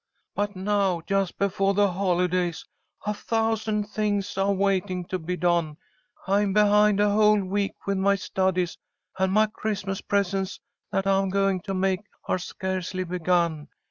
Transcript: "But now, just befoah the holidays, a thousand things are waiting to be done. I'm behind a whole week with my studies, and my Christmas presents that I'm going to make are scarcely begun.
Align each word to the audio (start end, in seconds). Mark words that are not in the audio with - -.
"But 0.33 0.55
now, 0.55 1.01
just 1.05 1.37
befoah 1.37 1.75
the 1.75 1.91
holidays, 1.91 2.65
a 3.05 3.13
thousand 3.13 3.83
things 3.87 4.35
are 4.35 4.51
waiting 4.51 5.05
to 5.09 5.19
be 5.19 5.37
done. 5.37 5.77
I'm 6.25 6.53
behind 6.53 6.99
a 6.99 7.11
whole 7.11 7.43
week 7.43 7.73
with 7.85 7.99
my 7.99 8.15
studies, 8.15 8.79
and 9.19 9.31
my 9.31 9.45
Christmas 9.45 10.01
presents 10.01 10.59
that 10.91 11.05
I'm 11.05 11.29
going 11.29 11.61
to 11.65 11.75
make 11.75 11.99
are 12.27 12.39
scarcely 12.39 13.03
begun. 13.03 13.67